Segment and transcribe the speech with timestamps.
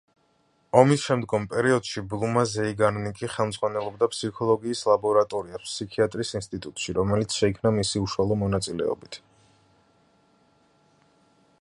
[0.79, 9.23] ომისშემდგომ პერიოდში ბლუმა ზეიგარნიკი ხელმძღვანელობდა ფსიქოლოგიის ლაბორატორიას ფსიქიატრიის ინსტიტუტში, რომელიც შეიქმნა მისი უშუალო მონაწილეობით.